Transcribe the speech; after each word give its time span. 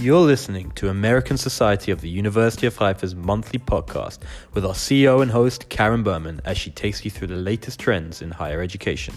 You're 0.00 0.20
listening 0.20 0.70
to 0.72 0.90
American 0.90 1.38
Society 1.38 1.90
of 1.90 2.02
the 2.02 2.10
University 2.10 2.66
of 2.66 2.76
Haifa's 2.76 3.14
monthly 3.14 3.58
podcast 3.58 4.18
with 4.52 4.66
our 4.66 4.74
CEO 4.74 5.22
and 5.22 5.30
host, 5.30 5.70
Karen 5.70 6.02
Berman, 6.02 6.42
as 6.44 6.58
she 6.58 6.70
takes 6.70 7.06
you 7.06 7.10
through 7.10 7.28
the 7.28 7.36
latest 7.36 7.80
trends 7.80 8.20
in 8.20 8.30
higher 8.30 8.60
education. 8.60 9.14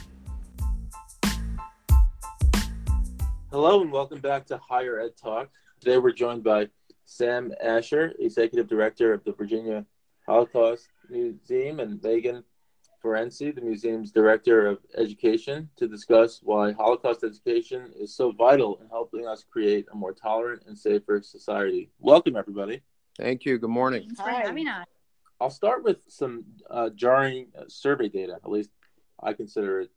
Hello, 3.51 3.81
and 3.81 3.91
welcome 3.91 4.19
back 4.19 4.45
to 4.45 4.57
Higher 4.59 5.01
Ed 5.01 5.17
Talk. 5.21 5.49
Today 5.81 5.97
we're 5.97 6.13
joined 6.13 6.43
by 6.45 6.69
Sam 7.05 7.51
Asher, 7.61 8.13
Executive 8.19 8.69
Director 8.69 9.11
of 9.11 9.23
the 9.25 9.33
Virginia 9.33 9.83
Holocaust 10.25 10.87
Museum, 11.09 11.81
and 11.81 12.01
Megan 12.01 12.45
Ferenczi, 13.03 13.53
the 13.53 13.61
museum's 13.61 14.11
Director 14.11 14.67
of 14.67 14.79
Education, 14.95 15.69
to 15.77 15.87
discuss 15.87 16.39
why 16.41 16.71
Holocaust 16.71 17.23
education 17.23 17.91
is 17.97 18.15
so 18.15 18.31
vital 18.31 18.77
in 18.81 18.87
helping 18.89 19.27
us 19.27 19.45
create 19.49 19.85
a 19.91 19.95
more 19.95 20.13
tolerant 20.13 20.63
and 20.67 20.77
safer 20.77 21.21
society. 21.21 21.89
Welcome, 21.99 22.35
everybody. 22.35 22.81
Thank 23.17 23.45
you. 23.45 23.57
Good 23.57 23.69
morning. 23.69 24.03
Thanks 24.03 24.21
for 24.21 24.29
having 24.29 24.67
us. 24.67 24.85
I'll 25.39 25.49
start 25.49 25.83
with 25.83 25.97
some 26.07 26.45
uh, 26.69 26.89
jarring 26.89 27.47
uh, 27.57 27.65
survey 27.67 28.09
data. 28.09 28.33
At 28.43 28.49
least 28.49 28.71
I 29.21 29.33
consider 29.33 29.81
it 29.81 29.91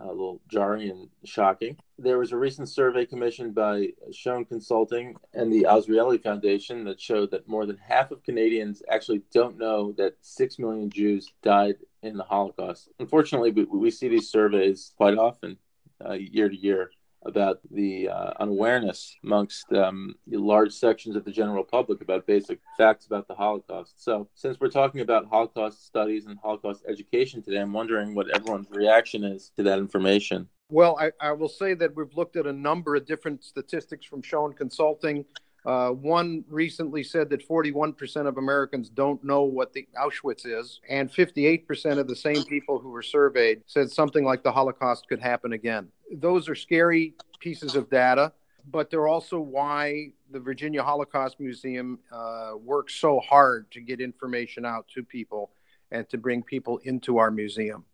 a 0.00 0.06
little 0.06 0.40
jarring 0.48 0.90
and 0.90 1.08
shocking. 1.24 1.76
There 1.98 2.18
was 2.18 2.32
a 2.32 2.36
recent 2.36 2.68
survey 2.68 3.04
commissioned 3.04 3.54
by 3.54 3.88
Schoen 4.12 4.44
Consulting 4.44 5.16
and 5.34 5.52
the 5.52 5.66
Azrieli 5.68 6.22
Foundation 6.22 6.84
that 6.84 7.00
showed 7.00 7.30
that 7.32 7.48
more 7.48 7.66
than 7.66 7.76
half 7.76 8.10
of 8.10 8.22
Canadians 8.22 8.82
actually 8.88 9.22
don't 9.32 9.58
know 9.58 9.92
that 9.92 10.14
6 10.22 10.58
million 10.58 10.90
Jews 10.90 11.30
died 11.42 11.76
in 12.02 12.16
the 12.16 12.24
Holocaust. 12.24 12.88
Unfortunately, 12.98 13.50
we, 13.50 13.64
we 13.64 13.90
see 13.90 14.08
these 14.08 14.30
surveys 14.30 14.92
quite 14.96 15.18
often, 15.18 15.56
uh, 16.04 16.12
year 16.12 16.48
to 16.48 16.56
year, 16.56 16.90
about 17.26 17.60
the 17.70 18.08
uh, 18.08 18.32
unawareness 18.40 19.14
amongst 19.22 19.70
um, 19.74 20.14
large 20.26 20.72
sections 20.72 21.16
of 21.16 21.24
the 21.24 21.30
general 21.30 21.62
public 21.62 22.00
about 22.00 22.26
basic 22.26 22.58
facts 22.78 23.06
about 23.06 23.28
the 23.28 23.34
Holocaust. 23.34 24.02
So, 24.02 24.28
since 24.34 24.58
we're 24.58 24.70
talking 24.70 25.02
about 25.02 25.26
Holocaust 25.26 25.86
studies 25.86 26.26
and 26.26 26.38
Holocaust 26.42 26.82
education 26.88 27.42
today, 27.42 27.60
I'm 27.60 27.72
wondering 27.74 28.14
what 28.14 28.34
everyone's 28.34 28.70
reaction 28.70 29.24
is 29.24 29.52
to 29.56 29.62
that 29.64 29.78
information. 29.78 30.48
Well, 30.70 30.96
I, 30.98 31.10
I 31.20 31.32
will 31.32 31.48
say 31.48 31.74
that 31.74 31.94
we've 31.96 32.14
looked 32.14 32.36
at 32.36 32.46
a 32.46 32.52
number 32.52 32.94
of 32.94 33.04
different 33.04 33.44
statistics 33.44 34.06
from 34.06 34.22
Schoen 34.22 34.52
Consulting. 34.52 35.24
Uh, 35.66 35.90
one 35.90 36.44
recently 36.48 37.02
said 37.02 37.28
that 37.30 37.46
41% 37.46 38.26
of 38.26 38.38
Americans 38.38 38.88
don't 38.88 39.22
know 39.22 39.42
what 39.42 39.72
the 39.72 39.86
Auschwitz 40.00 40.46
is, 40.46 40.80
and 40.88 41.10
58% 41.10 41.98
of 41.98 42.08
the 42.08 42.16
same 42.16 42.44
people 42.44 42.78
who 42.78 42.90
were 42.90 43.02
surveyed 43.02 43.62
said 43.66 43.90
something 43.90 44.24
like 44.24 44.42
the 44.42 44.52
Holocaust 44.52 45.08
could 45.08 45.20
happen 45.20 45.52
again. 45.52 45.88
Those 46.12 46.48
are 46.48 46.54
scary 46.54 47.14
pieces 47.40 47.74
of 47.74 47.90
data, 47.90 48.32
but 48.70 48.90
they're 48.90 49.08
also 49.08 49.38
why 49.38 50.12
the 50.30 50.40
Virginia 50.40 50.82
Holocaust 50.82 51.40
Museum 51.40 51.98
uh, 52.12 52.52
works 52.56 52.94
so 52.94 53.20
hard 53.20 53.70
to 53.72 53.80
get 53.80 54.00
information 54.00 54.64
out 54.64 54.86
to 54.94 55.02
people 55.02 55.50
and 55.90 56.08
to 56.08 56.18
bring 56.18 56.42
people 56.42 56.78
into 56.84 57.18
our 57.18 57.30
museum. 57.30 57.84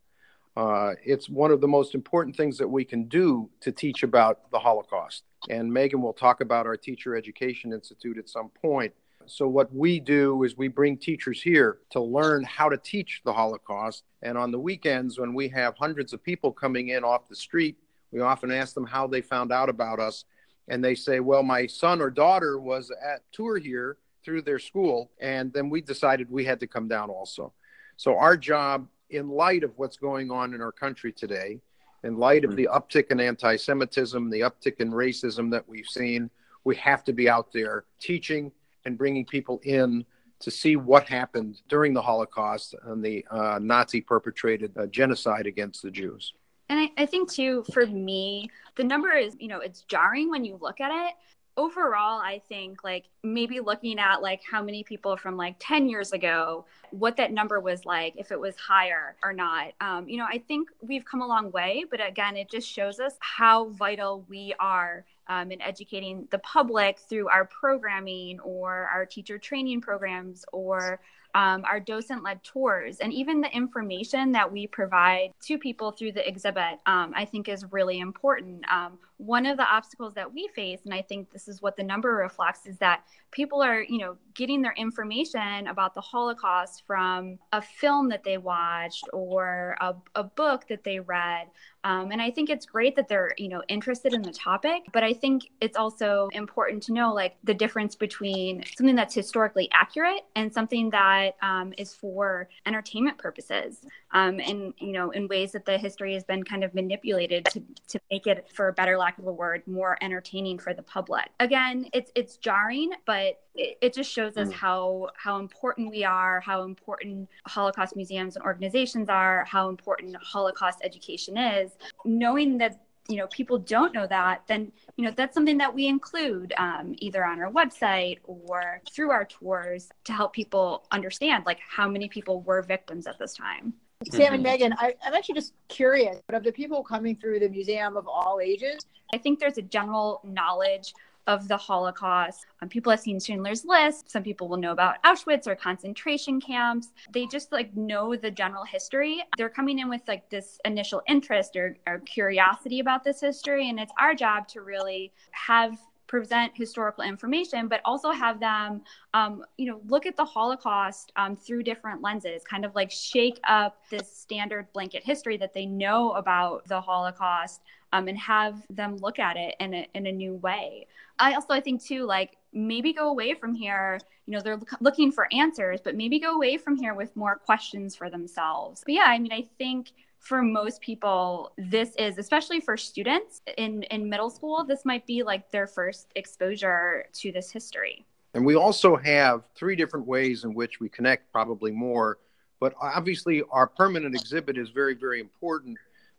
Uh, 0.56 0.94
it's 1.04 1.28
one 1.28 1.50
of 1.50 1.60
the 1.60 1.68
most 1.68 1.94
important 1.94 2.34
things 2.34 2.56
that 2.56 2.68
we 2.68 2.84
can 2.84 3.04
do 3.04 3.50
to 3.60 3.70
teach 3.70 4.02
about 4.02 4.50
the 4.50 4.58
Holocaust. 4.58 5.24
And 5.50 5.72
Megan 5.72 6.00
will 6.00 6.14
talk 6.14 6.40
about 6.40 6.66
our 6.66 6.76
Teacher 6.76 7.14
Education 7.14 7.72
Institute 7.72 8.16
at 8.16 8.28
some 8.28 8.48
point. 8.48 8.92
So, 9.26 9.48
what 9.48 9.74
we 9.74 10.00
do 10.00 10.44
is 10.44 10.56
we 10.56 10.68
bring 10.68 10.96
teachers 10.96 11.42
here 11.42 11.78
to 11.90 12.00
learn 12.00 12.44
how 12.44 12.68
to 12.68 12.76
teach 12.76 13.20
the 13.24 13.32
Holocaust. 13.32 14.04
And 14.22 14.38
on 14.38 14.50
the 14.50 14.58
weekends, 14.58 15.18
when 15.18 15.34
we 15.34 15.48
have 15.48 15.76
hundreds 15.76 16.12
of 16.12 16.22
people 16.22 16.52
coming 16.52 16.88
in 16.88 17.04
off 17.04 17.28
the 17.28 17.36
street, 17.36 17.76
we 18.12 18.20
often 18.20 18.50
ask 18.50 18.72
them 18.72 18.86
how 18.86 19.06
they 19.06 19.20
found 19.20 19.52
out 19.52 19.68
about 19.68 19.98
us. 19.98 20.24
And 20.68 20.82
they 20.82 20.94
say, 20.94 21.20
Well, 21.20 21.42
my 21.42 21.66
son 21.66 22.00
or 22.00 22.08
daughter 22.08 22.58
was 22.58 22.90
at 22.90 23.22
tour 23.32 23.58
here 23.58 23.98
through 24.24 24.42
their 24.42 24.60
school. 24.60 25.10
And 25.20 25.52
then 25.52 25.70
we 25.70 25.80
decided 25.80 26.30
we 26.30 26.44
had 26.44 26.60
to 26.60 26.66
come 26.66 26.88
down 26.88 27.10
also. 27.10 27.52
So, 27.96 28.16
our 28.16 28.36
job 28.36 28.86
in 29.10 29.28
light 29.28 29.64
of 29.64 29.72
what's 29.76 29.96
going 29.96 30.30
on 30.30 30.54
in 30.54 30.60
our 30.60 30.72
country 30.72 31.12
today, 31.12 31.60
in 32.02 32.18
light 32.18 32.44
of 32.44 32.50
hmm. 32.50 32.56
the 32.56 32.68
uptick 32.72 33.10
in 33.10 33.20
anti 33.20 33.56
Semitism, 33.56 34.30
the 34.30 34.40
uptick 34.40 34.80
in 34.80 34.90
racism 34.90 35.50
that 35.50 35.68
we've 35.68 35.86
seen, 35.86 36.30
we 36.64 36.76
have 36.76 37.04
to 37.04 37.12
be 37.12 37.28
out 37.28 37.52
there 37.52 37.84
teaching 38.00 38.52
and 38.84 38.98
bringing 38.98 39.24
people 39.24 39.60
in 39.64 40.04
to 40.38 40.50
see 40.50 40.76
what 40.76 41.08
happened 41.08 41.60
during 41.68 41.94
the 41.94 42.02
Holocaust 42.02 42.74
and 42.84 43.02
the 43.02 43.24
uh, 43.30 43.58
Nazi 43.60 44.00
perpetrated 44.00 44.76
uh, 44.76 44.86
genocide 44.86 45.46
against 45.46 45.82
the 45.82 45.90
Jews. 45.90 46.34
And 46.68 46.80
I, 46.80 47.02
I 47.02 47.06
think, 47.06 47.30
too, 47.30 47.64
for 47.72 47.86
me, 47.86 48.50
the 48.74 48.84
number 48.84 49.12
is, 49.12 49.36
you 49.38 49.48
know, 49.48 49.60
it's 49.60 49.82
jarring 49.82 50.28
when 50.28 50.44
you 50.44 50.58
look 50.60 50.80
at 50.80 50.90
it 50.90 51.14
overall 51.56 52.20
i 52.20 52.40
think 52.48 52.84
like 52.84 53.04
maybe 53.22 53.60
looking 53.60 53.98
at 53.98 54.20
like 54.22 54.40
how 54.48 54.62
many 54.62 54.84
people 54.84 55.16
from 55.16 55.36
like 55.36 55.56
10 55.58 55.88
years 55.88 56.12
ago 56.12 56.64
what 56.90 57.16
that 57.16 57.32
number 57.32 57.60
was 57.60 57.84
like 57.84 58.14
if 58.16 58.30
it 58.30 58.38
was 58.38 58.54
higher 58.56 59.16
or 59.22 59.32
not 59.32 59.72
um, 59.80 60.08
you 60.08 60.18
know 60.18 60.26
i 60.28 60.38
think 60.38 60.68
we've 60.80 61.04
come 61.04 61.22
a 61.22 61.26
long 61.26 61.50
way 61.50 61.84
but 61.90 62.06
again 62.06 62.36
it 62.36 62.50
just 62.50 62.68
shows 62.68 63.00
us 63.00 63.14
how 63.20 63.68
vital 63.70 64.24
we 64.28 64.54
are 64.60 65.04
um, 65.28 65.50
in 65.50 65.60
educating 65.60 66.28
the 66.30 66.38
public 66.38 66.98
through 66.98 67.28
our 67.28 67.46
programming 67.46 68.38
or 68.40 68.88
our 68.92 69.04
teacher 69.04 69.38
training 69.38 69.80
programs 69.80 70.44
or 70.52 71.00
um, 71.36 71.66
our 71.66 71.78
docent 71.78 72.22
led 72.22 72.42
tours, 72.42 72.96
and 73.00 73.12
even 73.12 73.42
the 73.42 73.54
information 73.54 74.32
that 74.32 74.50
we 74.50 74.66
provide 74.66 75.32
to 75.42 75.58
people 75.58 75.90
through 75.90 76.12
the 76.12 76.26
exhibit, 76.26 76.80
um, 76.86 77.12
I 77.14 77.26
think 77.26 77.46
is 77.46 77.62
really 77.70 77.98
important. 77.98 78.64
Um, 78.72 78.98
one 79.18 79.46
of 79.46 79.56
the 79.56 79.64
obstacles 79.64 80.14
that 80.14 80.32
we 80.32 80.48
face, 80.54 80.80
and 80.84 80.92
I 80.92 81.02
think 81.02 81.30
this 81.30 81.48
is 81.48 81.62
what 81.62 81.76
the 81.76 81.82
number 81.82 82.14
reflects, 82.14 82.66
is 82.66 82.76
that 82.78 83.04
people 83.30 83.62
are, 83.62 83.82
you 83.82 83.98
know, 83.98 84.16
getting 84.34 84.60
their 84.62 84.74
information 84.76 85.66
about 85.66 85.94
the 85.94 86.00
Holocaust 86.00 86.84
from 86.86 87.38
a 87.52 87.62
film 87.62 88.08
that 88.10 88.24
they 88.24 88.38
watched 88.38 89.04
or 89.12 89.76
a, 89.80 89.94
a 90.14 90.24
book 90.24 90.68
that 90.68 90.84
they 90.84 91.00
read. 91.00 91.48
Um, 91.84 92.10
and 92.10 92.20
I 92.20 92.30
think 92.30 92.50
it's 92.50 92.66
great 92.66 92.96
that 92.96 93.08
they're, 93.08 93.32
you 93.38 93.48
know, 93.48 93.62
interested 93.68 94.12
in 94.12 94.22
the 94.22 94.32
topic, 94.32 94.82
but 94.92 95.04
I 95.04 95.12
think 95.12 95.50
it's 95.60 95.76
also 95.76 96.28
important 96.32 96.82
to 96.84 96.92
know 96.92 97.14
like 97.14 97.36
the 97.44 97.54
difference 97.54 97.94
between 97.94 98.64
something 98.76 98.96
that's 98.96 99.14
historically 99.14 99.68
accurate 99.72 100.22
and 100.34 100.52
something 100.52 100.90
that 100.90 101.36
um, 101.42 101.72
is 101.78 101.94
for 101.94 102.48
entertainment 102.66 103.18
purposes. 103.18 103.80
Um, 104.12 104.40
and, 104.40 104.74
you 104.78 104.92
know, 104.92 105.10
in 105.10 105.28
ways 105.28 105.52
that 105.52 105.64
the 105.64 105.78
history 105.78 106.14
has 106.14 106.24
been 106.24 106.42
kind 106.42 106.64
of 106.64 106.74
manipulated 106.74 107.44
to, 107.46 107.62
to 107.88 108.00
make 108.10 108.26
it, 108.26 108.50
for 108.52 108.68
a 108.68 108.72
better 108.72 108.98
lack 109.06 109.18
of 109.18 109.26
a 109.26 109.32
word, 109.32 109.62
more 109.66 109.96
entertaining 110.00 110.58
for 110.58 110.74
the 110.74 110.82
public. 110.82 111.28
Again, 111.38 111.88
it's, 111.92 112.10
it's 112.16 112.36
jarring, 112.36 112.90
but 113.04 113.40
it, 113.54 113.78
it 113.80 113.94
just 113.94 114.10
shows 114.10 114.36
us 114.36 114.48
mm. 114.48 114.52
how, 114.52 115.10
how 115.14 115.38
important 115.38 115.90
we 115.90 116.02
are, 116.02 116.40
how 116.40 116.62
important 116.62 117.28
Holocaust 117.46 117.94
museums 117.94 118.34
and 118.34 118.44
organizations 118.44 119.08
are, 119.08 119.44
how 119.44 119.68
important 119.68 120.16
Holocaust 120.16 120.80
education 120.82 121.36
is 121.36 121.70
knowing 122.04 122.58
that 122.58 122.80
you 123.08 123.16
know 123.16 123.28
people 123.28 123.56
don't 123.56 123.94
know 123.94 124.06
that 124.06 124.42
then 124.48 124.72
you 124.96 125.04
know 125.04 125.12
that's 125.16 125.32
something 125.32 125.58
that 125.58 125.72
we 125.72 125.86
include 125.86 126.52
um, 126.58 126.94
either 126.98 127.24
on 127.24 127.40
our 127.40 127.52
website 127.52 128.18
or 128.24 128.80
through 128.92 129.12
our 129.12 129.24
tours 129.24 129.88
to 130.02 130.12
help 130.12 130.32
people 130.32 130.84
understand 130.90 131.46
like 131.46 131.60
how 131.60 131.88
many 131.88 132.08
people 132.08 132.40
were 132.40 132.62
victims 132.62 133.06
at 133.06 133.16
this 133.16 133.34
time 133.34 133.72
sam 134.10 134.34
and 134.34 134.42
megan 134.42 134.74
I, 134.78 134.94
i'm 135.04 135.14
actually 135.14 135.36
just 135.36 135.54
curious 135.68 136.18
but 136.26 136.36
of 136.36 136.44
the 136.44 136.52
people 136.52 136.82
coming 136.82 137.16
through 137.16 137.40
the 137.40 137.48
museum 137.48 137.96
of 137.96 138.06
all 138.06 138.40
ages 138.42 138.86
i 139.14 139.18
think 139.18 139.38
there's 139.40 139.58
a 139.58 139.62
general 139.62 140.20
knowledge 140.24 140.92
of 141.26 141.48
the 141.48 141.56
Holocaust. 141.56 142.46
Um, 142.62 142.68
people 142.68 142.90
have 142.90 143.00
seen 143.00 143.18
Schindler's 143.18 143.64
List. 143.64 144.10
Some 144.10 144.22
people 144.22 144.48
will 144.48 144.56
know 144.56 144.72
about 144.72 145.02
Auschwitz 145.02 145.46
or 145.46 145.56
concentration 145.56 146.40
camps. 146.40 146.92
They 147.12 147.26
just 147.26 147.52
like 147.52 147.74
know 147.76 148.14
the 148.14 148.30
general 148.30 148.64
history. 148.64 149.24
They're 149.36 149.48
coming 149.48 149.80
in 149.80 149.88
with 149.88 150.02
like 150.06 150.28
this 150.30 150.58
initial 150.64 151.02
interest 151.08 151.56
or, 151.56 151.76
or 151.86 151.98
curiosity 152.00 152.80
about 152.80 153.02
this 153.02 153.20
history. 153.20 153.68
And 153.68 153.80
it's 153.80 153.92
our 153.98 154.14
job 154.14 154.46
to 154.48 154.60
really 154.60 155.12
have 155.32 155.78
present 156.06 156.52
historical 156.54 157.04
information, 157.04 157.68
but 157.68 157.80
also 157.84 158.10
have 158.10 158.40
them, 158.40 158.82
um, 159.14 159.44
you 159.56 159.66
know, 159.70 159.80
look 159.88 160.06
at 160.06 160.16
the 160.16 160.24
Holocaust 160.24 161.12
um, 161.16 161.36
through 161.36 161.62
different 161.62 162.02
lenses, 162.02 162.42
kind 162.44 162.64
of 162.64 162.74
like 162.74 162.90
shake 162.90 163.40
up 163.48 163.78
this 163.90 164.10
standard 164.14 164.72
blanket 164.72 165.02
history 165.04 165.36
that 165.36 165.52
they 165.54 165.66
know 165.66 166.12
about 166.12 166.66
the 166.68 166.80
Holocaust 166.80 167.62
um, 167.92 168.08
and 168.08 168.18
have 168.18 168.62
them 168.70 168.96
look 168.98 169.18
at 169.18 169.36
it 169.36 169.54
in 169.60 169.74
a, 169.74 169.88
in 169.94 170.06
a 170.06 170.12
new 170.12 170.34
way. 170.34 170.86
I 171.18 171.34
also 171.34 171.54
I 171.54 171.60
think 171.60 171.82
too 171.82 172.04
like 172.04 172.36
maybe 172.52 172.92
go 172.92 173.08
away 173.08 173.34
from 173.34 173.54
here. 173.54 173.98
You 174.26 174.34
know, 174.34 174.40
they're 174.40 174.60
looking 174.80 175.12
for 175.12 175.28
answers, 175.32 175.80
but 175.82 175.94
maybe 175.94 176.18
go 176.18 176.34
away 176.34 176.56
from 176.56 176.76
here 176.76 176.94
with 176.94 177.14
more 177.16 177.36
questions 177.36 177.94
for 177.94 178.10
themselves. 178.10 178.82
But 178.84 178.94
yeah, 178.94 179.04
I 179.06 179.18
mean, 179.18 179.32
I 179.32 179.46
think 179.58 179.92
for 180.26 180.42
most 180.42 180.80
people 180.80 181.52
this 181.56 181.90
is 181.98 182.18
especially 182.18 182.60
for 182.60 182.76
students 182.76 183.42
in 183.56 183.82
in 183.84 184.08
middle 184.08 184.30
school 184.30 184.64
this 184.64 184.84
might 184.84 185.06
be 185.06 185.22
like 185.22 185.50
their 185.50 185.66
first 185.66 186.08
exposure 186.16 187.06
to 187.12 187.30
this 187.32 187.50
history 187.50 188.04
and 188.34 188.44
we 188.44 188.54
also 188.54 188.96
have 188.96 189.44
three 189.54 189.76
different 189.76 190.06
ways 190.06 190.44
in 190.44 190.52
which 190.54 190.80
we 190.80 190.88
connect 190.88 191.30
probably 191.32 191.70
more 191.70 192.18
But 192.60 192.74
obviously, 192.80 193.42
our 193.50 193.66
permanent 193.66 194.14
exhibit 194.14 194.56
is 194.56 194.70
very, 194.70 194.94
very 194.94 195.20
important. 195.20 195.78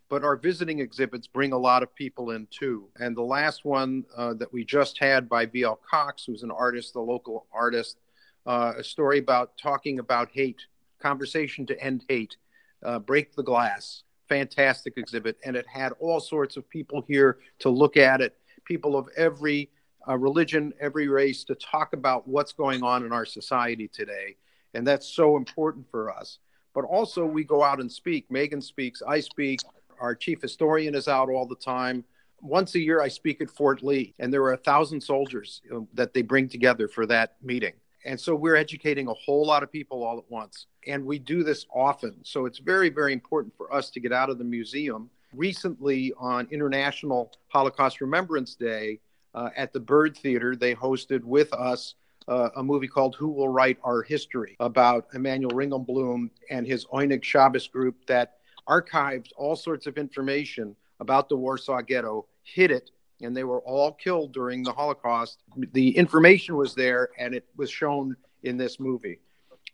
But 0.09 0.23
our 0.23 0.37
visiting 0.37 0.79
exhibits 0.79 1.27
bring 1.27 1.51
a 1.51 1.57
lot 1.57 1.83
of 1.83 1.93
people 1.93 2.31
in 2.31 2.47
too. 2.49 2.87
And 2.97 3.15
the 3.15 3.23
last 3.23 3.65
one 3.65 4.05
uh, 4.15 4.35
that 4.35 4.53
we 4.53 4.63
just 4.63 4.97
had 4.99 5.27
by 5.27 5.45
V.L. 5.45 5.79
Cox, 5.89 6.25
who's 6.25 6.43
an 6.43 6.51
artist, 6.51 6.93
the 6.93 7.01
local 7.01 7.45
artist, 7.51 7.97
uh, 8.45 8.73
a 8.77 8.83
story 8.83 9.19
about 9.19 9.57
talking 9.57 9.99
about 9.99 10.29
hate, 10.31 10.61
conversation 10.99 11.65
to 11.65 11.83
end 11.83 12.05
hate, 12.07 12.37
uh, 12.83 12.99
break 12.99 13.35
the 13.35 13.43
glass. 13.43 14.03
Fantastic 14.29 14.97
exhibit. 14.97 15.37
And 15.45 15.55
it 15.55 15.65
had 15.67 15.93
all 15.99 16.19
sorts 16.19 16.57
of 16.57 16.69
people 16.69 17.03
here 17.07 17.39
to 17.59 17.69
look 17.69 17.97
at 17.97 18.21
it, 18.21 18.35
people 18.65 18.97
of 18.97 19.07
every 19.15 19.69
uh, 20.07 20.17
religion, 20.17 20.73
every 20.79 21.07
race, 21.07 21.43
to 21.45 21.55
talk 21.55 21.93
about 21.93 22.27
what's 22.27 22.53
going 22.53 22.83
on 22.83 23.05
in 23.05 23.11
our 23.11 23.25
society 23.25 23.87
today. 23.87 24.35
And 24.73 24.85
that's 24.85 25.07
so 25.07 25.37
important 25.37 25.89
for 25.89 26.11
us. 26.11 26.39
But 26.73 26.85
also, 26.85 27.25
we 27.25 27.43
go 27.43 27.63
out 27.63 27.79
and 27.79 27.91
speak. 27.91 28.29
Megan 28.29 28.61
speaks, 28.61 29.01
I 29.01 29.19
speak, 29.19 29.61
our 29.99 30.13
chief 30.13 30.41
historian 30.41 30.93
is 30.93 31.07
out 31.07 31.29
all 31.29 31.45
the 31.45 31.55
time. 31.55 32.03
Once 32.41 32.75
a 32.75 32.79
year, 32.79 33.01
I 33.01 33.07
speak 33.07 33.41
at 33.41 33.49
Fort 33.49 33.81
Lee, 33.81 34.13
and 34.19 34.31
there 34.31 34.43
are 34.43 34.53
a 34.53 34.57
thousand 34.57 35.01
soldiers 35.01 35.61
that 35.93 36.13
they 36.13 36.21
bring 36.21 36.47
together 36.47 36.87
for 36.87 37.07
that 37.07 37.35
meeting. 37.41 37.73
And 38.05 38.19
so 38.19 38.35
we're 38.35 38.55
educating 38.55 39.07
a 39.07 39.13
whole 39.13 39.45
lot 39.45 39.63
of 39.63 39.71
people 39.71 40.03
all 40.03 40.17
at 40.17 40.29
once. 40.29 40.67
And 40.87 41.05
we 41.05 41.19
do 41.19 41.43
this 41.43 41.65
often. 41.73 42.15
So 42.23 42.45
it's 42.45 42.59
very, 42.59 42.89
very 42.89 43.13
important 43.13 43.53
for 43.57 43.73
us 43.73 43.89
to 43.91 43.99
get 43.99 44.13
out 44.13 44.29
of 44.29 44.37
the 44.37 44.43
museum. 44.43 45.09
Recently, 45.33 46.13
on 46.17 46.47
International 46.51 47.31
Holocaust 47.49 47.99
Remembrance 47.99 48.55
Day 48.55 48.99
uh, 49.35 49.49
at 49.55 49.73
the 49.73 49.79
Byrd 49.79 50.15
Theater, 50.15 50.55
they 50.55 50.73
hosted 50.73 51.23
with 51.23 51.51
us 51.53 51.95
uh, 52.27 52.49
a 52.55 52.63
movie 52.63 52.87
called 52.87 53.15
Who 53.15 53.29
Will 53.29 53.49
Write 53.49 53.77
Our 53.83 54.01
History 54.01 54.55
about 54.59 55.07
Emanuel 55.13 55.51
Ringelblum 55.51 56.29
and 56.49 56.65
his 56.65 56.85
Oyneg 56.85 57.23
Shabbos 57.23 57.67
group 57.67 58.05
that 58.07 58.37
archived 58.67 59.31
all 59.37 59.55
sorts 59.55 59.87
of 59.87 59.97
information 59.97 60.75
about 60.99 61.29
the 61.29 61.37
Warsaw 61.37 61.81
Ghetto, 61.81 62.25
hid 62.43 62.71
it, 62.71 62.91
and 63.21 63.35
they 63.35 63.43
were 63.43 63.61
all 63.61 63.91
killed 63.91 64.33
during 64.33 64.63
the 64.63 64.71
Holocaust. 64.71 65.43
The 65.73 65.95
information 65.97 66.55
was 66.55 66.75
there, 66.75 67.09
and 67.17 67.33
it 67.33 67.45
was 67.55 67.69
shown 67.69 68.15
in 68.43 68.57
this 68.57 68.79
movie. 68.79 69.19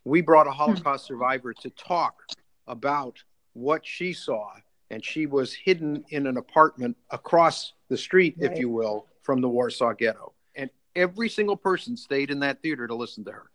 We 0.06 0.22
brought 0.22 0.48
a 0.48 0.52
hmm. 0.52 0.58
Holocaust 0.58 1.06
survivor 1.06 1.54
to 1.54 1.70
talk 1.72 2.22
about 2.68 3.22
what 3.54 3.86
she 3.86 4.14
saw, 4.14 4.52
and 4.90 5.04
she 5.04 5.26
was 5.26 5.54
hidden 5.54 6.04
in 6.10 6.28
an 6.28 6.38
apartment 6.38 6.98
across 7.12 7.74
the 7.90 7.98
street, 7.98 8.36
right. 8.38 8.52
if 8.52 8.60
you 8.60 8.70
will, 8.70 9.08
from 9.22 9.42
the 9.42 9.50
Warsaw 9.50 9.94
Ghetto. 9.94 10.34
And 10.56 10.70
every 10.96 11.30
single 11.30 11.58
person 11.58 11.98
stayed 11.98 12.32
in 12.32 12.40
that 12.40 12.62
theater 12.62 12.88
to 12.88 12.96
listen 12.96 13.24
to 13.26 13.32
her. 13.32 13.50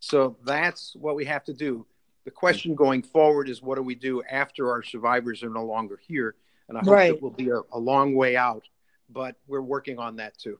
So 0.00 0.36
that's 0.44 0.94
what 0.94 1.16
we 1.16 1.24
have 1.24 1.44
to 1.44 1.52
do 1.52 1.86
the 2.28 2.32
question 2.32 2.74
going 2.74 3.02
forward 3.02 3.48
is 3.48 3.62
what 3.62 3.76
do 3.76 3.82
we 3.82 3.94
do 3.94 4.22
after 4.30 4.70
our 4.70 4.82
survivors 4.82 5.42
are 5.42 5.48
no 5.48 5.64
longer 5.64 5.98
here? 6.06 6.34
And 6.68 6.76
I 6.76 6.82
hope 6.82 6.90
right. 6.90 7.10
it 7.14 7.22
will 7.22 7.30
be 7.30 7.48
a, 7.48 7.60
a 7.72 7.78
long 7.78 8.14
way 8.14 8.36
out, 8.36 8.64
but 9.08 9.36
we're 9.46 9.60
working 9.60 9.98
on 9.98 10.16
that 10.16 10.36
too 10.38 10.58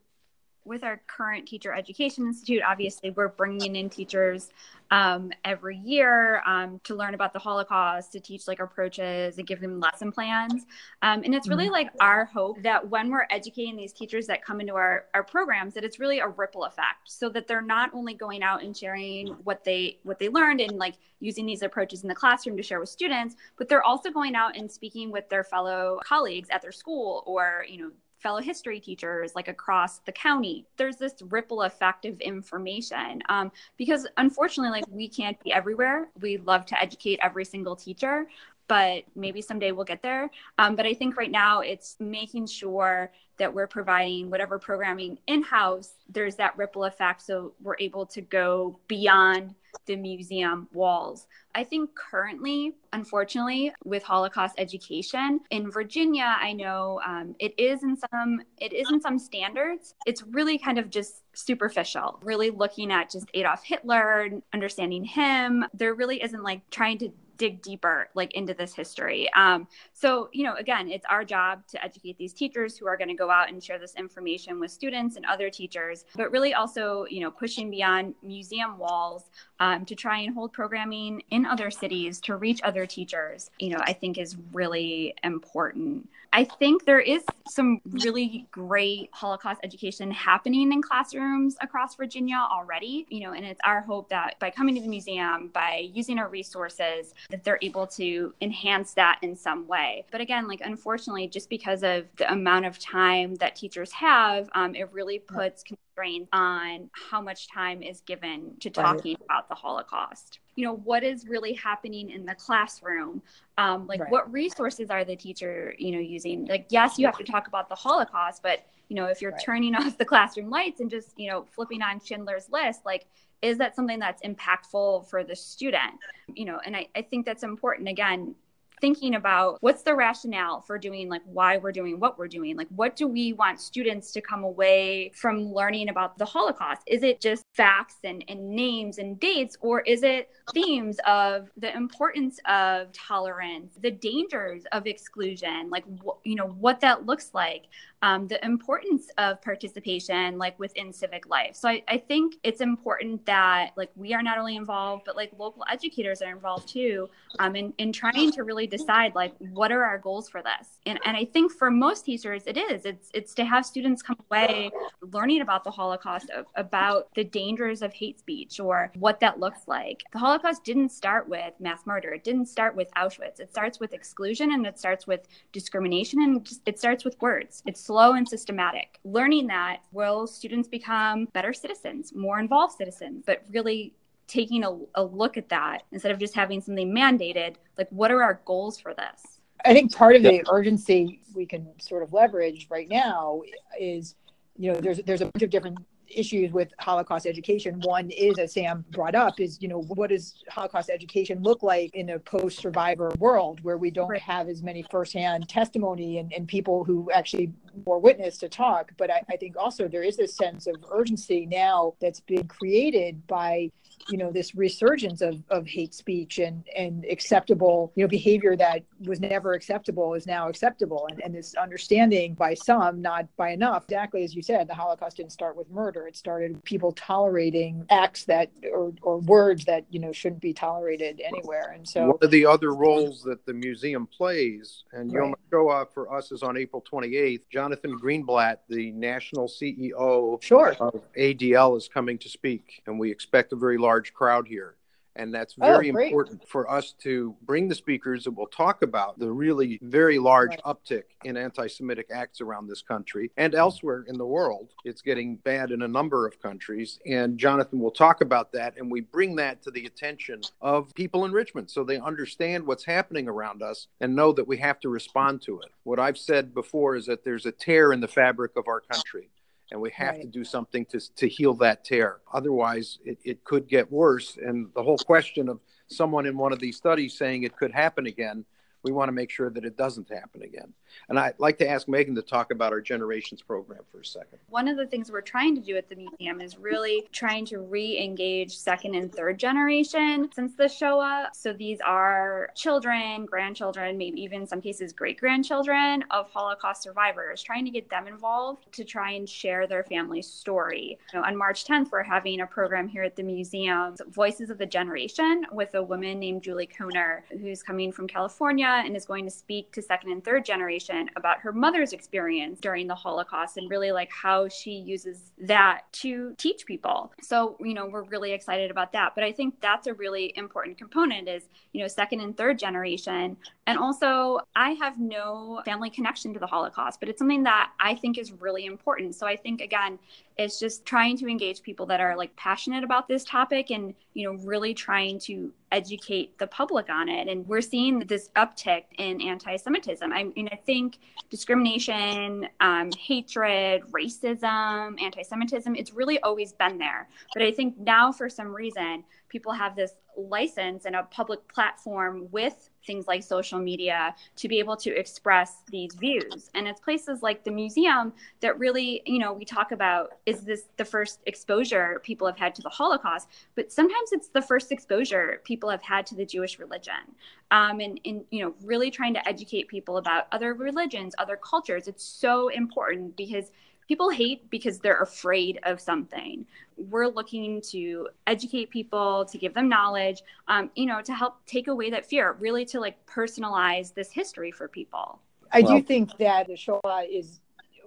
with 0.68 0.84
our 0.84 1.00
current 1.06 1.48
teacher 1.48 1.72
education 1.72 2.26
institute 2.26 2.62
obviously 2.64 3.10
we're 3.10 3.28
bringing 3.28 3.74
in 3.74 3.88
teachers 3.88 4.50
um, 4.90 5.30
every 5.44 5.76
year 5.76 6.42
um, 6.46 6.80
to 6.84 6.94
learn 6.94 7.14
about 7.14 7.32
the 7.32 7.38
holocaust 7.38 8.12
to 8.12 8.20
teach 8.20 8.46
like 8.46 8.60
approaches 8.60 9.38
and 9.38 9.46
give 9.46 9.60
them 9.60 9.80
lesson 9.80 10.12
plans 10.12 10.66
um, 11.02 11.22
and 11.24 11.34
it's 11.34 11.48
really 11.48 11.64
mm-hmm. 11.64 11.72
like 11.72 11.90
our 12.00 12.26
hope 12.26 12.62
that 12.62 12.88
when 12.88 13.10
we're 13.10 13.26
educating 13.30 13.76
these 13.76 13.92
teachers 13.92 14.26
that 14.26 14.44
come 14.44 14.60
into 14.60 14.74
our, 14.74 15.06
our 15.14 15.24
programs 15.24 15.74
that 15.74 15.84
it's 15.84 15.98
really 15.98 16.20
a 16.20 16.28
ripple 16.28 16.64
effect 16.64 17.00
so 17.06 17.28
that 17.28 17.46
they're 17.48 17.62
not 17.62 17.90
only 17.94 18.14
going 18.14 18.42
out 18.42 18.62
and 18.62 18.76
sharing 18.76 19.28
what 19.44 19.64
they 19.64 19.98
what 20.04 20.18
they 20.18 20.28
learned 20.28 20.60
and 20.60 20.78
like 20.78 20.94
using 21.20 21.46
these 21.46 21.62
approaches 21.62 22.02
in 22.02 22.08
the 22.08 22.14
classroom 22.14 22.56
to 22.56 22.62
share 22.62 22.80
with 22.80 22.88
students 22.88 23.36
but 23.56 23.68
they're 23.68 23.82
also 23.82 24.10
going 24.10 24.34
out 24.34 24.56
and 24.56 24.70
speaking 24.70 25.10
with 25.10 25.28
their 25.28 25.44
fellow 25.44 25.98
colleagues 26.04 26.48
at 26.50 26.62
their 26.62 26.72
school 26.72 27.22
or 27.26 27.64
you 27.68 27.78
know 27.78 27.90
fellow 28.18 28.40
history 28.40 28.80
teachers 28.80 29.32
like 29.34 29.48
across 29.48 30.00
the 30.00 30.12
county 30.12 30.66
there's 30.76 30.96
this 30.96 31.14
ripple 31.30 31.62
effect 31.62 32.04
of 32.04 32.18
information 32.20 33.22
um, 33.28 33.50
because 33.76 34.06
unfortunately 34.16 34.70
like 34.70 34.84
we 34.90 35.08
can't 35.08 35.42
be 35.42 35.52
everywhere. 35.52 36.08
We 36.20 36.38
love 36.38 36.66
to 36.66 36.80
educate 36.80 37.18
every 37.22 37.44
single 37.44 37.76
teacher 37.76 38.26
but 38.66 39.04
maybe 39.16 39.40
someday 39.40 39.72
we'll 39.72 39.86
get 39.86 40.02
there. 40.02 40.30
Um, 40.58 40.76
but 40.76 40.86
i 40.86 40.94
think 40.94 41.16
right 41.16 41.30
now 41.30 41.60
it's 41.60 41.96
making 42.00 42.46
sure 42.46 43.10
that 43.38 43.52
we're 43.52 43.66
providing 43.66 44.30
whatever 44.30 44.58
programming 44.58 45.18
in-house 45.26 45.92
there's 46.08 46.36
that 46.36 46.56
ripple 46.58 46.84
effect 46.84 47.22
so 47.22 47.52
we're 47.62 47.76
able 47.78 48.04
to 48.04 48.20
go 48.20 48.78
beyond 48.88 49.54
the 49.86 49.96
museum 49.96 50.68
walls. 50.72 51.26
I 51.54 51.64
think 51.64 51.90
currently, 51.94 52.74
unfortunately, 52.92 53.72
with 53.84 54.02
Holocaust 54.02 54.54
education 54.58 55.40
in 55.50 55.70
Virginia, 55.70 56.36
I 56.40 56.52
know 56.52 57.00
um, 57.06 57.34
it 57.38 57.54
is 57.58 57.82
in 57.82 57.96
some 57.96 58.42
it 58.58 58.72
is 58.72 58.90
in 58.90 59.00
some 59.00 59.18
standards. 59.18 59.94
It's 60.06 60.22
really 60.22 60.58
kind 60.58 60.78
of 60.78 60.90
just 60.90 61.22
superficial, 61.34 62.20
really 62.22 62.50
looking 62.50 62.92
at 62.92 63.10
just 63.10 63.26
Adolf 63.34 63.64
Hitler, 63.64 64.28
understanding 64.52 65.04
him. 65.04 65.64
There 65.74 65.94
really 65.94 66.22
isn't 66.22 66.42
like 66.42 66.68
trying 66.70 66.98
to 66.98 67.12
dig 67.38 67.62
deeper 67.62 68.08
like 68.14 68.34
into 68.34 68.52
this 68.52 68.74
history 68.74 69.32
um, 69.32 69.66
so 69.92 70.28
you 70.32 70.44
know 70.44 70.54
again 70.56 70.90
it's 70.90 71.06
our 71.08 71.24
job 71.24 71.66
to 71.68 71.82
educate 71.82 72.18
these 72.18 72.34
teachers 72.34 72.76
who 72.76 72.86
are 72.86 72.96
going 72.96 73.08
to 73.08 73.14
go 73.14 73.30
out 73.30 73.48
and 73.48 73.62
share 73.62 73.78
this 73.78 73.94
information 73.94 74.60
with 74.60 74.70
students 74.70 75.16
and 75.16 75.24
other 75.24 75.48
teachers 75.48 76.04
but 76.16 76.30
really 76.30 76.52
also 76.52 77.06
you 77.08 77.20
know 77.20 77.30
pushing 77.30 77.70
beyond 77.70 78.14
museum 78.22 78.76
walls 78.76 79.30
um, 79.60 79.84
to 79.84 79.94
try 79.94 80.18
and 80.18 80.34
hold 80.34 80.52
programming 80.52 81.22
in 81.30 81.46
other 81.46 81.70
cities 81.70 82.20
to 82.20 82.36
reach 82.36 82.60
other 82.62 82.86
teachers 82.86 83.50
you 83.58 83.70
know 83.70 83.80
i 83.82 83.92
think 83.92 84.18
is 84.18 84.36
really 84.52 85.14
important 85.22 86.08
I 86.32 86.44
think 86.44 86.84
there 86.84 87.00
is 87.00 87.22
some 87.48 87.80
really 87.86 88.46
great 88.50 89.08
Holocaust 89.12 89.60
education 89.62 90.10
happening 90.10 90.72
in 90.72 90.82
classrooms 90.82 91.56
across 91.60 91.94
Virginia 91.94 92.36
already, 92.36 93.06
you 93.08 93.20
know, 93.20 93.32
and 93.32 93.46
it's 93.46 93.60
our 93.64 93.80
hope 93.80 94.10
that 94.10 94.38
by 94.38 94.50
coming 94.50 94.74
to 94.74 94.82
the 94.82 94.88
museum, 94.88 95.48
by 95.48 95.88
using 95.92 96.18
our 96.18 96.28
resources, 96.28 97.14
that 97.30 97.44
they're 97.44 97.58
able 97.62 97.86
to 97.86 98.34
enhance 98.42 98.92
that 98.94 99.18
in 99.22 99.34
some 99.36 99.66
way. 99.66 100.04
But 100.10 100.20
again, 100.20 100.46
like 100.46 100.60
unfortunately, 100.62 101.28
just 101.28 101.48
because 101.48 101.82
of 101.82 102.04
the 102.16 102.30
amount 102.30 102.66
of 102.66 102.78
time 102.78 103.36
that 103.36 103.56
teachers 103.56 103.90
have, 103.92 104.50
um, 104.54 104.74
it 104.74 104.92
really 104.92 105.18
puts 105.18 105.64
constraints 105.98 106.28
on 106.32 106.90
how 106.92 107.20
much 107.20 107.48
time 107.48 107.82
is 107.82 108.00
given 108.02 108.52
to 108.60 108.70
talking 108.70 109.16
right. 109.18 109.24
about 109.24 109.48
the 109.48 109.54
Holocaust 109.54 110.40
you 110.58 110.64
know 110.64 110.74
what 110.74 111.04
is 111.04 111.28
really 111.28 111.52
happening 111.52 112.10
in 112.10 112.26
the 112.26 112.34
classroom 112.34 113.22
um, 113.58 113.86
like 113.86 114.00
right. 114.00 114.10
what 114.10 114.30
resources 114.32 114.90
are 114.90 115.04
the 115.04 115.14
teacher 115.14 115.72
you 115.78 115.92
know 115.92 116.00
using 116.00 116.46
like 116.46 116.66
yes 116.68 116.98
you 116.98 117.06
have 117.06 117.16
to 117.16 117.22
talk 117.22 117.46
about 117.46 117.68
the 117.68 117.76
holocaust 117.76 118.42
but 118.42 118.66
you 118.88 118.96
know 118.96 119.04
if 119.04 119.22
you're 119.22 119.30
right. 119.30 119.42
turning 119.44 119.74
off 119.76 119.96
the 119.98 120.04
classroom 120.04 120.50
lights 120.50 120.80
and 120.80 120.90
just 120.90 121.16
you 121.16 121.30
know 121.30 121.46
flipping 121.54 121.80
on 121.80 122.00
schindler's 122.00 122.48
list 122.50 122.84
like 122.84 123.06
is 123.40 123.56
that 123.56 123.76
something 123.76 124.00
that's 124.00 124.20
impactful 124.22 125.08
for 125.08 125.22
the 125.22 125.36
student 125.36 125.94
you 126.34 126.44
know 126.44 126.58
and 126.66 126.74
I, 126.76 126.88
I 126.96 127.02
think 127.02 127.24
that's 127.24 127.44
important 127.44 127.88
again 127.88 128.34
thinking 128.80 129.14
about 129.14 129.58
what's 129.60 129.82
the 129.82 129.94
rationale 129.94 130.60
for 130.60 130.78
doing 130.78 131.08
like 131.08 131.22
why 131.24 131.56
we're 131.58 131.72
doing 131.72 131.98
what 132.00 132.18
we're 132.18 132.28
doing? 132.28 132.56
Like 132.56 132.68
what 132.74 132.96
do 132.96 133.06
we 133.06 133.32
want 133.32 133.60
students 133.60 134.12
to 134.12 134.20
come 134.20 134.44
away 134.44 135.12
from 135.14 135.52
learning 135.52 135.88
about 135.88 136.18
the 136.18 136.24
holocaust? 136.24 136.82
Is 136.86 137.02
it 137.02 137.20
just 137.20 137.44
facts 137.54 137.96
and, 138.04 138.24
and 138.28 138.50
names 138.50 138.98
and 138.98 139.18
dates 139.18 139.56
or 139.60 139.80
is 139.80 140.02
it 140.02 140.30
themes 140.52 140.98
of 141.06 141.50
the 141.56 141.74
importance 141.76 142.38
of 142.46 142.92
tolerance 142.92 143.76
the 143.80 143.90
dangers 143.90 144.64
of 144.72 144.86
exclusion? 144.86 145.70
Like 145.70 145.84
wh- 146.04 146.18
you 146.24 146.34
know 146.34 146.48
what 146.48 146.80
that 146.80 147.06
looks 147.06 147.30
like 147.34 147.66
um, 148.02 148.28
the 148.28 148.44
importance 148.44 149.08
of 149.18 149.42
participation 149.42 150.38
like 150.38 150.58
within 150.58 150.92
civic 150.92 151.28
life. 151.28 151.56
So 151.56 151.68
I, 151.68 151.82
I 151.88 151.98
think 151.98 152.36
it's 152.42 152.60
important 152.60 153.24
that 153.26 153.70
like 153.76 153.90
we 153.96 154.14
are 154.14 154.22
not 154.22 154.38
only 154.38 154.56
involved 154.56 155.04
but 155.04 155.16
like 155.16 155.32
local 155.38 155.64
educators 155.70 156.22
are 156.22 156.30
involved 156.30 156.68
too 156.68 157.08
um, 157.38 157.56
in, 157.56 157.72
in 157.78 157.92
trying 157.92 158.30
to 158.32 158.44
really 158.44 158.66
decide 158.66 159.14
like 159.14 159.34
what 159.38 159.72
are 159.72 159.82
our 159.82 159.98
goals 159.98 160.28
for 160.28 160.42
this? 160.42 160.78
And, 160.86 160.98
and 161.04 161.16
i 161.16 161.24
think 161.24 161.52
for 161.52 161.70
most 161.70 162.04
teachers 162.04 162.44
it 162.46 162.56
is. 162.56 162.84
It's 162.84 163.10
it's 163.14 163.34
to 163.34 163.44
have 163.44 163.66
students 163.66 164.02
come 164.02 164.16
away 164.30 164.70
learning 165.12 165.40
about 165.40 165.64
the 165.64 165.70
holocaust 165.70 166.30
of, 166.30 166.46
about 166.54 167.08
the 167.14 167.24
dangers 167.24 167.82
of 167.82 167.92
hate 167.92 168.18
speech 168.18 168.60
or 168.60 168.92
what 168.98 169.20
that 169.20 169.40
looks 169.40 169.66
like. 169.66 170.04
The 170.12 170.18
holocaust 170.18 170.64
didn't 170.64 170.90
start 170.90 171.28
with 171.28 171.52
mass 171.60 171.86
murder. 171.86 172.12
It 172.12 172.24
didn't 172.24 172.46
start 172.46 172.76
with 172.76 172.90
auschwitz. 172.96 173.40
It 173.40 173.50
starts 173.50 173.80
with 173.80 173.92
exclusion 173.92 174.52
and 174.52 174.66
it 174.66 174.78
starts 174.78 175.06
with 175.06 175.26
discrimination 175.52 176.22
and 176.22 176.48
it 176.66 176.78
starts 176.78 177.04
with 177.04 177.20
words. 177.20 177.62
It's 177.66 177.87
slow 177.88 178.12
and 178.12 178.28
systematic. 178.28 179.00
Learning 179.02 179.46
that 179.46 179.78
will 179.92 180.26
students 180.26 180.68
become 180.68 181.24
better 181.32 181.54
citizens 181.54 182.12
more 182.14 182.38
involved 182.38 182.74
citizens 182.76 183.24
but 183.26 183.42
really 183.50 183.94
taking 184.26 184.62
a, 184.62 184.78
a 184.94 185.02
look 185.02 185.38
at 185.38 185.48
that 185.48 185.84
instead 185.90 186.12
of 186.12 186.18
just 186.18 186.34
having 186.34 186.60
something 186.60 186.94
mandated 186.94 187.54
like 187.78 187.88
what 187.88 188.10
are 188.10 188.22
our 188.22 188.42
goals 188.44 188.78
for 188.78 188.92
this? 188.92 189.40
I 189.64 189.72
think 189.72 189.94
part 189.94 190.16
of 190.16 190.22
the 190.22 190.44
urgency 190.52 191.22
we 191.34 191.46
can 191.46 191.66
sort 191.80 192.02
of 192.02 192.12
leverage 192.12 192.66
right 192.70 192.88
now 192.90 193.40
is 193.80 194.14
you 194.58 194.70
know 194.70 194.80
there's 194.80 194.98
there's 195.06 195.22
a 195.22 195.26
bunch 195.26 195.42
of 195.42 195.48
different 195.48 195.78
issues 196.10 196.52
with 196.52 196.68
Holocaust 196.78 197.26
education. 197.26 197.80
One 197.82 198.10
is, 198.10 198.38
as 198.38 198.52
Sam 198.52 198.84
brought 198.90 199.14
up, 199.14 199.40
is 199.40 199.60
you 199.60 199.68
know 199.68 199.82
what 199.82 200.10
does 200.10 200.42
Holocaust 200.48 200.90
education 200.90 201.42
look 201.42 201.62
like 201.62 201.94
in 201.94 202.10
a 202.10 202.18
post-survivor 202.18 203.12
world 203.18 203.60
where 203.62 203.78
we 203.78 203.90
don't 203.90 204.16
have 204.18 204.48
as 204.48 204.62
many 204.62 204.84
firsthand 204.90 205.48
testimony 205.48 206.18
and, 206.18 206.32
and 206.32 206.48
people 206.48 206.84
who 206.84 207.10
actually 207.12 207.52
more 207.86 207.98
witness 207.98 208.38
to 208.38 208.48
talk. 208.48 208.92
But 208.96 209.10
I, 209.10 209.22
I 209.30 209.36
think 209.36 209.56
also 209.56 209.88
there 209.88 210.02
is 210.02 210.16
this 210.16 210.36
sense 210.36 210.66
of 210.66 210.76
urgency 210.90 211.46
now 211.46 211.94
that's 212.00 212.20
been 212.20 212.46
created 212.48 213.26
by 213.26 213.70
you 214.08 214.16
know 214.16 214.30
this 214.30 214.54
resurgence 214.54 215.20
of, 215.20 215.42
of 215.50 215.66
hate 215.66 215.92
speech 215.92 216.38
and 216.38 216.64
and 216.76 217.04
acceptable 217.06 217.92
you 217.94 218.04
know 218.04 218.08
behavior 218.08 218.56
that 218.56 218.82
was 219.00 219.20
never 219.20 219.54
acceptable 219.54 220.14
is 220.14 220.26
now 220.26 220.48
acceptable. 220.48 221.06
And, 221.10 221.22
and 221.22 221.34
this 221.34 221.54
understanding 221.54 222.34
by 222.34 222.54
some 222.54 223.02
not 223.02 223.26
by 223.36 223.50
enough. 223.50 223.84
Exactly 223.84 224.24
as 224.24 224.34
you 224.34 224.42
said 224.42 224.68
the 224.68 224.74
holocaust 224.74 225.16
didn't 225.16 225.32
start 225.32 225.56
with 225.56 225.70
murder. 225.70 226.06
It 226.06 226.16
started 226.16 226.62
people 226.64 226.92
tolerating 226.92 227.84
acts 227.90 228.24
that 228.24 228.50
or, 228.72 228.92
or 229.02 229.18
words 229.18 229.64
that 229.66 229.84
you 229.90 230.00
know 230.00 230.12
shouldn't 230.12 230.40
be 230.40 230.52
tolerated 230.52 231.20
anywhere. 231.24 231.72
And 231.74 231.88
so 231.88 232.06
one 232.08 232.18
of 232.22 232.30
the 232.30 232.46
other 232.46 232.74
roles 232.74 233.22
that 233.22 233.44
the 233.46 233.54
museum 233.54 234.06
plays? 234.06 234.84
And 234.92 235.12
right. 235.12 235.26
Yom 235.26 235.34
HaShoah 235.50 235.92
for 235.92 236.12
us 236.14 236.32
is 236.32 236.42
on 236.42 236.56
april 236.56 236.84
28th 236.90 237.42
jonathan 237.68 237.98
greenblatt 237.98 238.58
the 238.70 238.90
national 238.92 239.46
ceo 239.46 240.40
sure. 240.42 240.74
of 240.80 241.02
adl 241.18 241.76
is 241.76 241.88
coming 241.92 242.16
to 242.16 242.28
speak 242.28 242.82
and 242.86 242.98
we 242.98 243.10
expect 243.10 243.52
a 243.52 243.56
very 243.56 243.76
large 243.76 243.98
large 243.98 244.12
crowd 244.12 244.46
here. 244.46 244.76
And 245.18 245.34
that's 245.34 245.54
oh, 245.60 245.66
very 245.66 245.90
oh, 245.90 245.96
important 245.96 246.48
for 246.48 246.70
us 246.70 246.94
to 247.02 247.34
bring 247.42 247.68
the 247.68 247.74
speakers 247.74 248.24
that 248.24 248.30
will 248.30 248.46
talk 248.46 248.82
about 248.82 249.18
the 249.18 249.30
really 249.30 249.78
very 249.82 250.18
large 250.18 250.50
right. 250.50 250.62
uptick 250.64 251.02
in 251.24 251.36
anti 251.36 251.66
Semitic 251.66 252.06
acts 252.12 252.40
around 252.40 252.68
this 252.68 252.82
country 252.82 253.30
and 253.36 253.54
elsewhere 253.54 254.04
in 254.08 254.16
the 254.16 254.26
world. 254.26 254.70
It's 254.84 255.02
getting 255.02 255.36
bad 255.36 255.70
in 255.70 255.82
a 255.82 255.88
number 255.88 256.26
of 256.26 256.40
countries. 256.40 256.98
And 257.06 257.36
Jonathan 257.36 257.80
will 257.80 257.90
talk 257.90 258.20
about 258.20 258.52
that. 258.52 258.76
And 258.78 258.90
we 258.90 259.00
bring 259.00 259.36
that 259.36 259.62
to 259.62 259.70
the 259.70 259.86
attention 259.86 260.40
of 260.60 260.94
people 260.94 261.24
in 261.24 261.32
Richmond 261.32 261.70
so 261.70 261.84
they 261.84 261.98
understand 261.98 262.66
what's 262.66 262.84
happening 262.84 263.28
around 263.28 263.62
us 263.62 263.88
and 264.00 264.14
know 264.14 264.32
that 264.32 264.46
we 264.46 264.56
have 264.58 264.80
to 264.80 264.88
respond 264.88 265.42
to 265.42 265.60
it. 265.60 265.70
What 265.82 265.98
I've 265.98 266.18
said 266.18 266.54
before 266.54 266.96
is 266.96 267.06
that 267.06 267.24
there's 267.24 267.46
a 267.46 267.52
tear 267.52 267.92
in 267.92 268.00
the 268.00 268.08
fabric 268.08 268.56
of 268.56 268.68
our 268.68 268.80
country 268.80 269.30
and 269.70 269.80
we 269.80 269.90
have 269.90 270.14
right. 270.14 270.22
to 270.22 270.26
do 270.28 270.44
something 270.44 270.84
to, 270.86 271.00
to 271.16 271.28
heal 271.28 271.54
that 271.54 271.84
tear. 271.84 272.18
Otherwise, 272.32 272.98
it, 273.04 273.18
it 273.24 273.44
could 273.44 273.68
get 273.68 273.90
worse. 273.90 274.36
And 274.36 274.68
the 274.74 274.82
whole 274.82 274.98
question 274.98 275.48
of 275.48 275.60
someone 275.88 276.26
in 276.26 276.36
one 276.36 276.52
of 276.52 276.58
these 276.58 276.76
studies 276.76 277.16
saying 277.16 277.42
it 277.42 277.56
could 277.56 277.72
happen 277.72 278.06
again 278.06 278.44
we 278.82 278.92
want 278.92 279.08
to 279.08 279.12
make 279.12 279.30
sure 279.30 279.50
that 279.50 279.64
it 279.64 279.76
doesn't 279.76 280.08
happen 280.10 280.42
again. 280.42 280.72
And 281.08 281.18
I'd 281.18 281.38
like 281.38 281.58
to 281.58 281.68
ask 281.68 281.88
Megan 281.88 282.14
to 282.14 282.22
talk 282.22 282.50
about 282.50 282.72
our 282.72 282.80
generations 282.80 283.42
program 283.42 283.80
for 283.90 284.00
a 284.00 284.04
second. 284.04 284.38
One 284.48 284.68
of 284.68 284.76
the 284.76 284.86
things 284.86 285.10
we're 285.10 285.20
trying 285.20 285.54
to 285.54 285.60
do 285.60 285.76
at 285.76 285.88
the 285.88 285.96
museum 285.96 286.40
is 286.40 286.58
really 286.58 287.06
trying 287.12 287.44
to 287.46 287.60
re 287.60 287.98
engage 287.98 288.56
second 288.56 288.94
and 288.94 289.12
third 289.12 289.38
generation 289.38 290.30
since 290.34 290.54
the 290.54 290.68
Shoah. 290.68 291.30
So 291.32 291.52
these 291.52 291.80
are 291.80 292.50
children, 292.54 293.26
grandchildren, 293.26 293.96
maybe 293.96 294.20
even 294.20 294.42
in 294.42 294.46
some 294.46 294.60
cases 294.60 294.92
great 294.92 295.18
grandchildren 295.18 296.04
of 296.10 296.30
Holocaust 296.30 296.82
survivors, 296.82 297.42
trying 297.42 297.64
to 297.64 297.70
get 297.70 297.88
them 297.90 298.06
involved 298.06 298.70
to 298.72 298.84
try 298.84 299.12
and 299.12 299.28
share 299.28 299.66
their 299.66 299.84
family 299.84 300.22
story. 300.22 300.98
You 301.12 301.20
know, 301.20 301.26
on 301.26 301.36
March 301.36 301.64
10th, 301.64 301.90
we're 301.90 302.02
having 302.02 302.40
a 302.40 302.46
program 302.46 302.88
here 302.88 303.02
at 303.02 303.16
the 303.16 303.22
museum, 303.22 303.94
Voices 304.08 304.50
of 304.50 304.58
the 304.58 304.66
Generation, 304.66 305.46
with 305.52 305.74
a 305.74 305.82
woman 305.82 306.18
named 306.18 306.42
Julie 306.42 306.68
Kohner, 306.68 307.22
who's 307.40 307.62
coming 307.62 307.92
from 307.92 308.06
California 308.06 308.82
and 308.84 308.96
is 308.96 309.04
going 309.04 309.24
to 309.24 309.30
speak 309.30 309.72
to 309.72 309.82
second 309.82 310.10
and 310.10 310.24
third 310.24 310.44
generation 310.44 310.77
about 311.16 311.40
her 311.40 311.52
mother's 311.52 311.92
experience 311.92 312.60
during 312.60 312.86
the 312.86 312.94
Holocaust 312.94 313.56
and 313.56 313.70
really 313.70 313.92
like 313.92 314.10
how 314.10 314.48
she 314.48 314.72
uses 314.72 315.32
that 315.38 315.82
to 315.92 316.34
teach 316.38 316.66
people. 316.66 317.12
So, 317.22 317.56
you 317.60 317.74
know, 317.74 317.86
we're 317.86 318.04
really 318.04 318.32
excited 318.32 318.70
about 318.70 318.92
that. 318.92 319.14
But 319.14 319.24
I 319.24 319.32
think 319.32 319.60
that's 319.60 319.86
a 319.86 319.94
really 319.94 320.32
important 320.36 320.78
component 320.78 321.28
is, 321.28 321.44
you 321.72 321.82
know, 321.82 321.88
second 321.88 322.20
and 322.20 322.36
third 322.36 322.58
generation. 322.58 323.36
And 323.66 323.78
also, 323.78 324.40
I 324.56 324.70
have 324.72 324.98
no 324.98 325.62
family 325.64 325.90
connection 325.90 326.32
to 326.34 326.40
the 326.40 326.46
Holocaust, 326.46 327.00
but 327.00 327.08
it's 327.08 327.18
something 327.18 327.42
that 327.44 327.72
I 327.80 327.94
think 327.94 328.18
is 328.18 328.32
really 328.32 328.66
important. 328.66 329.14
So 329.14 329.26
I 329.26 329.36
think, 329.36 329.60
again, 329.60 329.98
it's 330.38 330.58
just 330.58 330.86
trying 330.86 331.16
to 331.18 331.28
engage 331.28 331.62
people 331.62 331.86
that 331.86 332.00
are 332.00 332.16
like 332.16 332.34
passionate 332.36 332.84
about 332.84 333.08
this 333.08 333.24
topic 333.24 333.70
and 333.70 333.94
you 334.14 334.24
know 334.24 334.38
really 334.44 334.72
trying 334.72 335.18
to 335.18 335.52
educate 335.72 336.38
the 336.38 336.46
public 336.46 336.88
on 336.90 337.08
it. 337.08 337.28
And 337.28 337.46
we're 337.46 337.60
seeing 337.60 338.00
this 338.00 338.30
uptick 338.36 338.84
in 338.98 339.20
anti-semitism. 339.20 340.12
I 340.12 340.24
mean 340.24 340.48
i 340.52 340.56
think 340.56 340.98
discrimination 341.30 342.48
um, 342.60 342.90
hatred 342.98 343.82
racism 343.92 345.00
anti-semitism 345.00 345.74
it's 345.76 345.92
really 345.92 346.20
always 346.20 346.52
been 346.52 346.78
there. 346.78 347.08
But 347.34 347.42
i 347.42 347.52
think 347.52 347.78
now 347.78 348.12
for 348.12 348.28
some 348.28 348.48
reason 348.48 349.04
people 349.28 349.52
have 349.52 349.76
this 349.76 349.92
license 350.16 350.84
and 350.84 350.96
a 350.96 351.02
public 351.04 351.46
platform 351.48 352.28
with 352.30 352.70
things 352.88 353.06
like 353.06 353.22
social 353.22 353.60
media 353.60 354.14
to 354.34 354.48
be 354.48 354.58
able 354.58 354.76
to 354.78 354.90
express 355.02 355.62
these 355.70 355.92
views. 355.94 356.50
And 356.54 356.66
it's 356.66 356.80
places 356.80 357.22
like 357.22 357.44
the 357.44 357.52
museum 357.52 358.12
that 358.40 358.58
really, 358.58 359.02
you 359.06 359.20
know, 359.20 359.32
we 359.32 359.44
talk 359.44 359.70
about 359.70 360.14
is 360.26 360.40
this 360.40 360.62
the 360.78 360.84
first 360.84 361.20
exposure 361.26 362.00
people 362.02 362.26
have 362.26 362.38
had 362.38 362.54
to 362.56 362.62
the 362.62 362.70
Holocaust, 362.80 363.28
but 363.54 363.70
sometimes 363.70 364.08
it's 364.12 364.28
the 364.28 364.42
first 364.42 364.72
exposure 364.72 365.40
people 365.44 365.68
have 365.68 365.82
had 365.82 366.06
to 366.06 366.14
the 366.16 366.24
Jewish 366.24 366.58
religion. 366.58 367.02
Um, 367.50 367.80
and, 367.80 368.00
and, 368.04 368.24
you 368.30 368.42
know, 368.42 368.54
really 368.64 368.90
trying 368.90 369.14
to 369.14 369.28
educate 369.28 369.68
people 369.68 369.98
about 369.98 370.26
other 370.32 370.54
religions, 370.54 371.14
other 371.18 371.36
cultures. 371.36 371.88
It's 371.88 372.04
so 372.04 372.48
important 372.48 373.16
because 373.16 373.52
people 373.88 374.10
hate 374.10 374.48
because 374.50 374.78
they're 374.78 375.00
afraid 375.00 375.58
of 375.64 375.80
something. 375.80 376.46
We're 376.76 377.08
looking 377.08 377.62
to 377.70 378.08
educate 378.26 378.70
people, 378.70 379.24
to 379.24 379.38
give 379.38 379.54
them 379.54 379.68
knowledge, 379.68 380.22
um, 380.46 380.70
you 380.76 380.86
know, 380.86 381.00
to 381.00 381.14
help 381.14 381.44
take 381.46 381.68
away 381.68 381.90
that 381.90 382.06
fear, 382.06 382.36
really 382.38 382.66
to 382.66 382.80
like 382.80 383.04
personalize 383.06 383.94
this 383.94 384.12
history 384.12 384.52
for 384.52 384.68
people. 384.68 385.20
I 385.50 385.62
well, 385.62 385.78
do 385.78 385.82
think 385.82 386.16
that 386.18 386.46
the 386.46 386.56
Shoah 386.56 387.04
is 387.10 387.40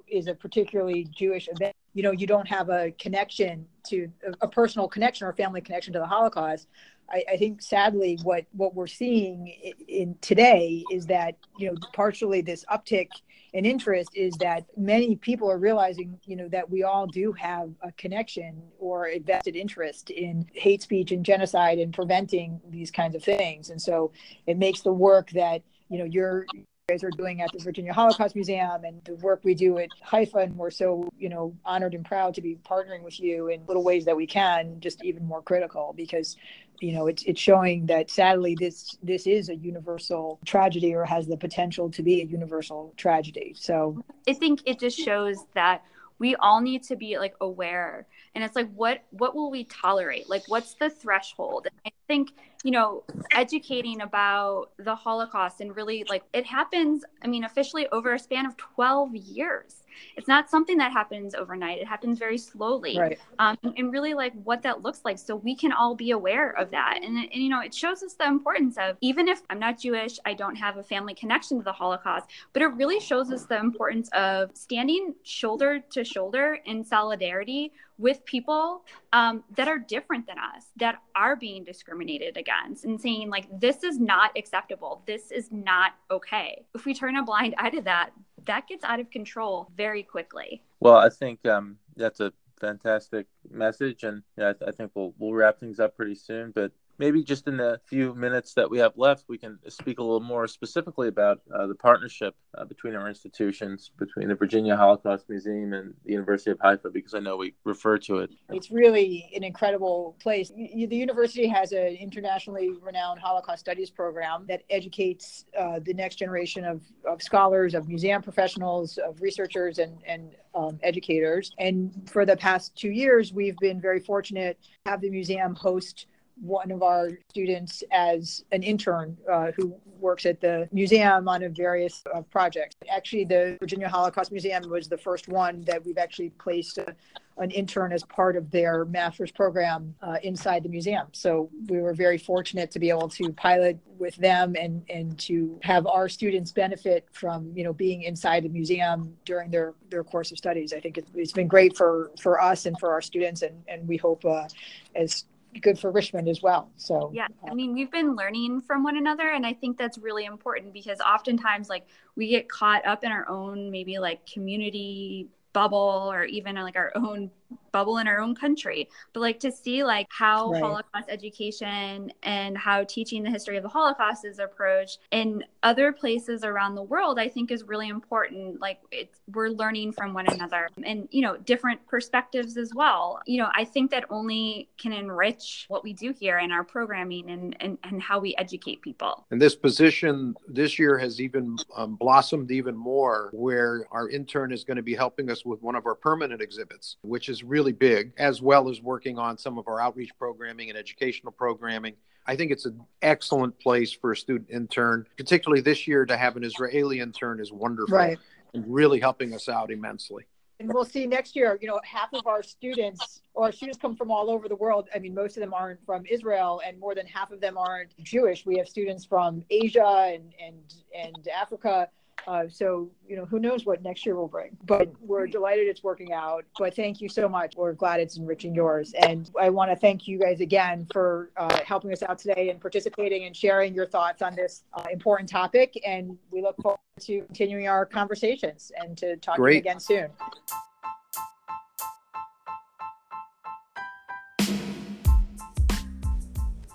is 0.07 0.27
a 0.27 0.33
particularly 0.33 1.07
Jewish 1.15 1.47
event. 1.49 1.73
You 1.93 2.03
know, 2.03 2.11
you 2.11 2.27
don't 2.27 2.47
have 2.47 2.69
a 2.69 2.91
connection 2.99 3.65
to 3.87 4.11
a 4.41 4.47
personal 4.47 4.87
connection 4.87 5.27
or 5.27 5.33
family 5.33 5.61
connection 5.61 5.93
to 5.93 5.99
the 5.99 6.07
Holocaust. 6.07 6.67
I, 7.09 7.23
I, 7.33 7.37
think 7.37 7.61
sadly 7.61 8.17
what 8.23 8.45
what 8.53 8.73
we're 8.73 8.87
seeing 8.87 9.47
in, 9.47 9.73
in 9.87 10.15
today 10.21 10.83
is 10.91 11.05
that 11.07 11.35
you 11.57 11.67
know 11.67 11.75
partially 11.93 12.41
this 12.41 12.63
uptick 12.71 13.09
in 13.53 13.65
interest 13.65 14.09
is 14.15 14.33
that 14.35 14.65
many 14.77 15.15
people 15.15 15.49
are 15.51 15.57
realizing 15.57 16.17
you 16.25 16.35
know 16.35 16.47
that 16.47 16.69
we 16.69 16.83
all 16.83 17.05
do 17.05 17.31
have 17.33 17.69
a 17.81 17.91
connection 17.93 18.61
or 18.79 19.07
a 19.07 19.19
vested 19.19 19.55
interest 19.55 20.09
in 20.09 20.45
hate 20.53 20.81
speech 20.81 21.11
and 21.11 21.25
genocide 21.25 21.79
and 21.79 21.93
preventing 21.93 22.61
these 22.69 22.91
kinds 22.91 23.15
of 23.15 23.23
things. 23.23 23.69
And 23.69 23.81
so 23.81 24.11
it 24.47 24.57
makes 24.57 24.81
the 24.81 24.93
work 24.93 25.29
that 25.31 25.61
you 25.89 25.97
know 25.97 26.05
you're 26.05 26.45
guys 26.91 27.03
are 27.03 27.11
doing 27.11 27.41
at 27.41 27.51
the 27.53 27.59
Virginia 27.59 27.93
Holocaust 27.93 28.35
Museum 28.35 28.83
and 28.83 29.01
the 29.05 29.15
work 29.15 29.41
we 29.43 29.55
do 29.55 29.77
at 29.77 29.89
Haifa. 30.01 30.39
And 30.39 30.57
we're 30.57 30.71
so, 30.71 31.09
you 31.17 31.29
know, 31.29 31.55
honored 31.63 31.93
and 31.93 32.03
proud 32.03 32.33
to 32.35 32.41
be 32.41 32.57
partnering 32.69 33.01
with 33.01 33.19
you 33.19 33.47
in 33.47 33.65
little 33.65 33.83
ways 33.83 34.05
that 34.05 34.17
we 34.17 34.27
can, 34.27 34.79
just 34.79 35.03
even 35.03 35.25
more 35.25 35.41
critical 35.41 35.93
because, 35.95 36.35
you 36.81 36.93
know, 36.93 37.07
it's, 37.07 37.23
it's 37.23 37.39
showing 37.39 37.85
that 37.85 38.09
sadly 38.09 38.55
this, 38.59 38.97
this 39.01 39.25
is 39.25 39.49
a 39.49 39.55
universal 39.55 40.39
tragedy 40.45 40.93
or 40.93 41.05
has 41.05 41.27
the 41.27 41.37
potential 41.37 41.89
to 41.91 42.03
be 42.03 42.21
a 42.21 42.25
universal 42.25 42.93
tragedy. 42.97 43.55
So 43.57 44.03
I 44.27 44.33
think 44.33 44.61
it 44.65 44.79
just 44.79 44.97
shows 44.97 45.37
that 45.53 45.83
we 46.21 46.35
all 46.35 46.61
need 46.61 46.83
to 46.83 46.95
be 46.95 47.17
like 47.17 47.33
aware. 47.41 48.05
And 48.35 48.43
it's 48.43 48.55
like 48.55 48.71
what 48.75 49.03
what 49.09 49.33
will 49.35 49.49
we 49.49 49.63
tolerate? 49.63 50.29
Like 50.29 50.43
what's 50.47 50.75
the 50.75 50.89
threshold? 50.89 51.65
And 51.65 51.81
i 51.85 51.91
think 52.07 52.33
you 52.63 52.71
know 52.71 53.03
educating 53.31 54.01
about 54.01 54.67
the 54.77 54.93
holocaust 54.93 55.61
and 55.61 55.75
really 55.75 56.03
like 56.09 56.23
it 56.33 56.45
happens 56.45 57.03
i 57.23 57.27
mean 57.27 57.45
officially 57.45 57.87
over 57.91 58.13
a 58.13 58.19
span 58.19 58.45
of 58.45 58.55
12 58.57 59.15
years 59.15 59.80
it's 60.17 60.27
not 60.27 60.49
something 60.49 60.77
that 60.77 60.91
happens 60.91 61.35
overnight 61.35 61.79
it 61.79 61.87
happens 61.87 62.19
very 62.19 62.37
slowly 62.37 62.97
right. 62.97 63.19
um, 63.39 63.57
and 63.77 63.91
really 63.91 64.13
like 64.13 64.33
what 64.43 64.61
that 64.61 64.81
looks 64.81 65.01
like 65.05 65.17
so 65.17 65.35
we 65.35 65.55
can 65.55 65.71
all 65.71 65.95
be 65.95 66.11
aware 66.11 66.51
of 66.51 66.71
that 66.71 66.99
and, 67.03 67.17
and 67.17 67.43
you 67.43 67.49
know 67.49 67.61
it 67.61 67.73
shows 67.73 68.03
us 68.03 68.13
the 68.13 68.25
importance 68.25 68.77
of 68.77 68.97
even 69.01 69.27
if 69.27 69.41
i'm 69.49 69.59
not 69.59 69.77
jewish 69.79 70.17
i 70.25 70.33
don't 70.33 70.55
have 70.55 70.77
a 70.77 70.83
family 70.83 71.13
connection 71.13 71.57
to 71.57 71.63
the 71.63 71.71
holocaust 71.71 72.27
but 72.53 72.61
it 72.61 72.67
really 72.67 72.99
shows 72.99 73.31
us 73.31 73.45
the 73.45 73.57
importance 73.57 74.09
of 74.13 74.49
standing 74.53 75.13
shoulder 75.23 75.79
to 75.89 76.03
shoulder 76.03 76.59
in 76.65 76.83
solidarity 76.83 77.71
with 78.01 78.25
people 78.25 78.83
um, 79.13 79.43
that 79.55 79.67
are 79.67 79.77
different 79.77 80.25
than 80.25 80.37
us, 80.37 80.65
that 80.77 80.95
are 81.15 81.35
being 81.35 81.63
discriminated 81.63 82.35
against, 82.35 82.83
and 82.83 82.99
saying, 82.99 83.29
like, 83.29 83.47
this 83.59 83.83
is 83.83 83.99
not 83.99 84.31
acceptable. 84.35 85.03
This 85.05 85.31
is 85.31 85.49
not 85.51 85.91
okay. 86.09 86.65
If 86.73 86.85
we 86.85 86.93
turn 86.93 87.15
a 87.15 87.23
blind 87.23 87.53
eye 87.57 87.69
to 87.69 87.81
that, 87.83 88.09
that 88.45 88.67
gets 88.67 88.83
out 88.83 88.99
of 88.99 89.09
control 89.11 89.69
very 89.75 90.03
quickly. 90.03 90.63
Well, 90.79 90.95
I 90.95 91.09
think 91.09 91.45
um, 91.45 91.77
that's 91.95 92.19
a 92.19 92.33
fantastic 92.59 93.27
message, 93.49 94.03
and 94.03 94.23
yeah, 94.37 94.49
I, 94.49 94.53
th- 94.53 94.67
I 94.67 94.71
think 94.71 94.91
we'll 94.95 95.13
we'll 95.17 95.33
wrap 95.33 95.59
things 95.59 95.79
up 95.79 95.95
pretty 95.95 96.15
soon. 96.15 96.51
But 96.51 96.71
maybe 97.01 97.23
just 97.23 97.47
in 97.47 97.57
the 97.57 97.81
few 97.87 98.13
minutes 98.13 98.53
that 98.53 98.69
we 98.69 98.77
have 98.77 98.95
left, 98.95 99.25
we 99.27 99.35
can 99.35 99.57
speak 99.67 99.97
a 99.97 100.03
little 100.03 100.19
more 100.19 100.45
specifically 100.47 101.07
about 101.07 101.41
uh, 101.51 101.65
the 101.65 101.73
partnership 101.73 102.35
uh, 102.55 102.63
between 102.63 102.93
our 102.95 103.09
institutions, 103.09 103.89
between 103.97 104.27
the 104.27 104.35
Virginia 104.35 104.77
Holocaust 104.77 105.27
Museum 105.27 105.73
and 105.73 105.95
the 106.05 106.11
University 106.11 106.51
of 106.51 106.59
Haifa, 106.59 106.91
because 106.91 107.15
I 107.15 107.19
know 107.19 107.37
we 107.37 107.55
refer 107.63 107.97
to 107.97 108.19
it. 108.19 108.29
It's 108.49 108.69
really 108.69 109.31
an 109.35 109.43
incredible 109.43 110.15
place. 110.21 110.49
The 110.49 110.95
university 111.07 111.47
has 111.47 111.71
an 111.71 111.95
internationally 111.95 112.69
renowned 112.83 113.19
Holocaust 113.19 113.61
studies 113.61 113.89
program 113.89 114.45
that 114.47 114.61
educates 114.69 115.45
uh, 115.57 115.79
the 115.83 115.95
next 115.95 116.17
generation 116.17 116.63
of, 116.65 116.83
of 117.09 117.23
scholars, 117.23 117.73
of 117.73 117.87
museum 117.87 118.21
professionals, 118.21 118.99
of 118.99 119.19
researchers, 119.23 119.79
and, 119.79 119.97
and 120.05 120.35
um, 120.53 120.77
educators. 120.83 121.51
And 121.57 122.07
for 122.13 122.27
the 122.27 122.37
past 122.37 122.75
two 122.75 122.91
years, 122.91 123.33
we've 123.33 123.57
been 123.57 123.81
very 123.81 123.99
fortunate 123.99 124.59
to 124.85 124.91
have 124.91 125.01
the 125.01 125.09
museum 125.09 125.55
host 125.55 126.05
one 126.41 126.71
of 126.71 126.81
our 126.81 127.09
students 127.29 127.83
as 127.91 128.43
an 128.51 128.63
intern 128.63 129.15
uh, 129.31 129.51
who 129.55 129.75
works 129.99 130.25
at 130.25 130.41
the 130.41 130.67
museum 130.71 131.27
on 131.27 131.43
a 131.43 131.49
various 131.49 132.03
uh, 132.13 132.21
projects. 132.21 132.75
Actually, 132.89 133.25
the 133.25 133.57
Virginia 133.59 133.87
Holocaust 133.87 134.31
Museum 134.31 134.67
was 134.67 134.87
the 134.87 134.97
first 134.97 135.27
one 135.27 135.61
that 135.61 135.85
we've 135.85 135.99
actually 135.99 136.29
placed 136.31 136.79
a, 136.79 136.95
an 137.37 137.51
intern 137.51 137.93
as 137.93 138.03
part 138.03 138.35
of 138.35 138.49
their 138.49 138.85
master's 138.85 139.31
program 139.31 139.93
uh, 140.01 140.17
inside 140.23 140.63
the 140.63 140.69
museum. 140.69 141.07
So 141.11 141.49
we 141.67 141.79
were 141.79 141.93
very 141.93 142.17
fortunate 142.17 142.71
to 142.71 142.79
be 142.79 142.89
able 142.89 143.09
to 143.09 143.31
pilot 143.33 143.77
with 143.99 144.15
them 144.15 144.55
and 144.59 144.83
and 144.89 145.17
to 145.19 145.59
have 145.61 145.85
our 145.85 146.09
students 146.09 146.51
benefit 146.51 147.07
from 147.11 147.51
you 147.55 147.63
know 147.63 147.73
being 147.73 148.01
inside 148.01 148.43
the 148.43 148.49
museum 148.49 149.15
during 149.25 149.51
their 149.51 149.75
their 149.89 150.03
course 150.03 150.31
of 150.31 150.39
studies. 150.39 150.73
I 150.73 150.79
think 150.79 150.97
it, 150.97 151.07
has 151.17 151.31
been 151.31 151.47
great 151.47 151.77
for 151.77 152.11
for 152.19 152.41
us 152.41 152.65
and 152.65 152.77
for 152.79 152.91
our 152.91 153.01
students, 153.01 153.43
and 153.43 153.63
and 153.67 153.87
we 153.87 153.97
hope 153.97 154.25
uh, 154.25 154.47
as 154.95 155.25
good 155.59 155.77
for 155.77 155.91
Richmond 155.91 156.29
as 156.29 156.41
well. 156.41 156.71
So 156.77 157.11
yeah, 157.13 157.27
I 157.49 157.53
mean, 157.53 157.73
we've 157.73 157.91
been 157.91 158.15
learning 158.15 158.61
from 158.61 158.83
one 158.83 158.97
another, 158.97 159.29
and 159.29 159.45
I 159.45 159.53
think 159.53 159.77
that's 159.77 159.97
really 159.97 160.25
important 160.25 160.73
because 160.73 160.99
oftentimes, 161.01 161.69
like, 161.69 161.85
we 162.15 162.29
get 162.29 162.47
caught 162.47 162.85
up 162.85 163.03
in 163.03 163.11
our 163.11 163.27
own 163.27 163.71
maybe 163.71 163.99
like 163.99 164.25
community 164.25 165.27
bubble 165.53 166.09
or 166.11 166.23
even 166.23 166.55
like 166.55 166.75
our 166.75 166.91
own 166.95 167.29
bubble 167.71 167.97
in 167.97 168.07
our 168.07 168.19
own 168.19 168.35
country 168.35 168.89
but 169.13 169.21
like 169.21 169.39
to 169.39 169.51
see 169.51 169.83
like 169.83 170.07
how 170.09 170.51
right. 170.51 170.61
holocaust 170.61 171.09
education 171.09 172.11
and 172.23 172.57
how 172.57 172.83
teaching 172.83 173.23
the 173.23 173.29
history 173.29 173.57
of 173.57 173.63
the 173.63 173.69
holocaust 173.69 174.25
is 174.25 174.39
approached 174.39 174.99
in 175.11 175.43
other 175.63 175.91
places 175.91 176.43
around 176.43 176.75
the 176.75 176.83
world 176.83 177.19
i 177.19 177.27
think 177.27 177.51
is 177.51 177.63
really 177.63 177.89
important. 177.89 178.59
Like 178.59 178.79
it's 178.91 179.19
we're 179.33 179.49
learning 179.49 179.93
from 179.93 180.13
one 180.13 180.27
another 180.27 180.69
and 180.83 181.07
you 181.11 181.21
know 181.21 181.37
different 181.37 181.85
perspectives 181.87 182.57
as 182.57 182.73
well. 182.73 183.21
You 183.25 183.41
know 183.41 183.49
i 183.55 183.63
think 183.63 183.91
that 183.91 184.05
only 184.09 184.69
can 184.77 184.91
enrich 184.91 185.65
what 185.67 185.83
we 185.83 185.93
do 185.93 186.13
here 186.17 186.39
in 186.39 186.51
our 186.51 186.63
programming 186.63 187.29
and 187.29 187.55
and, 187.59 187.77
and 187.83 188.01
how 188.01 188.19
we 188.19 188.35
educate 188.37 188.81
people. 188.81 189.25
And 189.31 189.41
this 189.41 189.55
position 189.55 190.35
this 190.47 190.79
year 190.79 190.97
has 190.97 191.21
even 191.21 191.57
um, 191.75 191.95
blossomed 191.95 192.51
even 192.51 192.75
more 192.75 193.29
where 193.33 193.85
our 193.91 194.09
intern 194.09 194.51
is 194.51 194.63
going 194.63 194.77
to 194.77 194.83
be 194.83 194.95
helping 194.95 195.29
us 195.29 195.45
with 195.45 195.61
one 195.61 195.75
of 195.75 195.85
our 195.85 195.95
permanent 195.95 196.41
exhibits 196.41 196.97
which 197.01 197.29
is 197.29 197.40
really 197.43 197.61
really 197.61 197.73
big, 197.73 198.13
as 198.17 198.41
well 198.41 198.69
as 198.69 198.81
working 198.81 199.17
on 199.17 199.37
some 199.37 199.57
of 199.57 199.67
our 199.67 199.79
outreach 199.79 200.11
programming 200.17 200.69
and 200.69 200.77
educational 200.77 201.31
programming. 201.31 201.93
I 202.25 202.35
think 202.35 202.51
it's 202.51 202.65
an 202.65 202.81
excellent 203.01 203.59
place 203.59 203.91
for 203.91 204.11
a 204.11 204.15
student 204.15 204.49
intern, 204.49 205.07
particularly 205.17 205.61
this 205.61 205.87
year 205.87 206.05
to 206.05 206.17
have 206.17 206.37
an 206.37 206.43
Israeli 206.43 206.99
intern 206.99 207.39
is 207.39 207.51
wonderful 207.51 207.97
right. 207.97 208.19
and 208.53 208.63
really 208.67 208.99
helping 208.99 209.33
us 209.33 209.49
out 209.49 209.71
immensely. 209.71 210.25
And 210.59 210.71
we'll 210.71 210.85
see 210.85 211.07
next 211.07 211.35
year, 211.35 211.57
you 211.59 211.67
know, 211.67 211.79
half 211.83 212.13
of 212.13 212.27
our 212.27 212.43
students 212.43 213.21
or 213.33 213.45
our 213.45 213.51
students 213.51 213.79
come 213.79 213.95
from 213.95 214.11
all 214.11 214.29
over 214.29 214.47
the 214.47 214.55
world. 214.55 214.89
I 214.93 214.99
mean, 214.99 215.15
most 215.15 215.35
of 215.35 215.41
them 215.41 215.55
aren't 215.55 215.83
from 215.83 216.05
Israel 216.05 216.61
and 216.63 216.79
more 216.79 216.93
than 216.93 217.07
half 217.07 217.31
of 217.31 217.41
them 217.41 217.57
aren't 217.57 217.97
Jewish. 218.03 218.45
We 218.45 218.57
have 218.59 218.67
students 218.67 219.03
from 219.03 219.43
Asia 219.49 220.13
and, 220.13 220.31
and, 220.39 220.75
and 220.95 221.27
Africa 221.27 221.89
uh, 222.27 222.45
so, 222.49 222.89
you 223.07 223.15
know, 223.15 223.25
who 223.25 223.39
knows 223.39 223.65
what 223.65 223.81
next 223.81 224.05
year 224.05 224.15
will 224.15 224.27
bring. 224.27 224.55
But 224.65 224.91
we're 225.01 225.27
delighted 225.27 225.67
it's 225.67 225.83
working 225.83 226.13
out. 226.13 226.45
But 226.57 226.75
thank 226.75 227.01
you 227.01 227.09
so 227.09 227.27
much. 227.27 227.55
We're 227.55 227.73
glad 227.73 227.99
it's 227.99 228.17
enriching 228.17 228.55
yours. 228.55 228.93
And 228.93 229.29
I 229.39 229.49
want 229.49 229.71
to 229.71 229.75
thank 229.75 230.07
you 230.07 230.19
guys 230.19 230.41
again 230.41 230.87
for 230.91 231.31
uh, 231.37 231.59
helping 231.65 231.91
us 231.91 232.03
out 232.03 232.19
today 232.19 232.49
and 232.49 232.59
participating 232.59 233.25
and 233.25 233.35
sharing 233.35 233.73
your 233.73 233.87
thoughts 233.87 234.21
on 234.21 234.35
this 234.35 234.63
uh, 234.73 234.85
important 234.91 235.29
topic. 235.29 235.79
And 235.85 236.17
we 236.31 236.41
look 236.41 236.55
forward 236.61 236.79
to 237.01 237.21
continuing 237.23 237.67
our 237.67 237.85
conversations 237.85 238.71
and 238.77 238.97
to 238.97 239.17
talking 239.17 239.43
Great. 239.43 239.57
again 239.57 239.79
soon. 239.79 240.09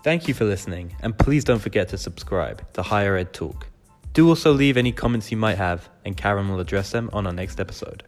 Thank 0.02 0.28
you 0.28 0.34
for 0.34 0.44
listening, 0.44 0.94
and 1.02 1.18
please 1.18 1.42
don't 1.42 1.58
forget 1.58 1.88
to 1.88 1.98
subscribe 1.98 2.72
to 2.74 2.82
Higher 2.82 3.16
Ed 3.16 3.32
Talk. 3.32 3.66
Do 4.16 4.30
also 4.30 4.50
leave 4.50 4.78
any 4.78 4.92
comments 4.92 5.30
you 5.30 5.36
might 5.36 5.58
have, 5.58 5.90
and 6.06 6.16
Karen 6.16 6.48
will 6.48 6.58
address 6.58 6.90
them 6.90 7.10
on 7.12 7.26
our 7.26 7.34
next 7.34 7.60
episode. 7.60 8.02